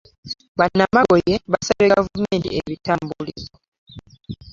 B'anamagoye 0.59 1.33
basabye 1.51 1.87
gavumenti 1.93 2.47
ebitambulizo. 2.59 3.51